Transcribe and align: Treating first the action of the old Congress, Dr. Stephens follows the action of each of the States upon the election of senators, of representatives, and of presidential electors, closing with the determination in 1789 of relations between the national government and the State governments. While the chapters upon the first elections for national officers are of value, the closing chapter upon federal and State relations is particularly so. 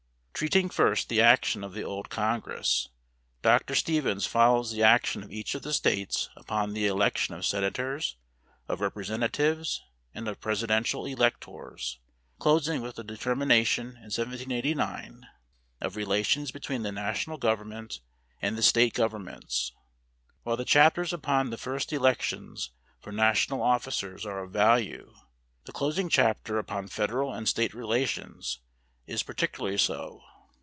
Treating 0.33 0.71
first 0.71 1.07
the 1.07 1.21
action 1.21 1.63
of 1.63 1.73
the 1.73 1.83
old 1.83 2.09
Congress, 2.09 2.89
Dr. 3.43 3.75
Stephens 3.75 4.25
follows 4.25 4.71
the 4.71 4.81
action 4.81 5.21
of 5.21 5.31
each 5.31 5.53
of 5.53 5.61
the 5.61 5.71
States 5.71 6.31
upon 6.35 6.73
the 6.73 6.87
election 6.87 7.35
of 7.35 7.45
senators, 7.45 8.17
of 8.67 8.81
representatives, 8.81 9.83
and 10.15 10.27
of 10.27 10.41
presidential 10.41 11.05
electors, 11.05 11.99
closing 12.39 12.81
with 12.81 12.95
the 12.95 13.03
determination 13.03 13.89
in 13.97 14.09
1789 14.09 15.27
of 15.79 15.95
relations 15.95 16.49
between 16.51 16.81
the 16.81 16.91
national 16.91 17.37
government 17.37 17.99
and 18.41 18.57
the 18.57 18.63
State 18.63 18.95
governments. 18.95 19.73
While 20.41 20.57
the 20.57 20.65
chapters 20.65 21.13
upon 21.13 21.51
the 21.51 21.57
first 21.59 21.93
elections 21.93 22.71
for 22.99 23.11
national 23.11 23.61
officers 23.61 24.25
are 24.25 24.41
of 24.41 24.49
value, 24.51 25.13
the 25.65 25.71
closing 25.71 26.09
chapter 26.09 26.57
upon 26.57 26.87
federal 26.87 27.31
and 27.31 27.47
State 27.47 27.75
relations 27.75 28.57
is 29.05 29.21
particularly 29.21 29.77
so. 29.77 30.23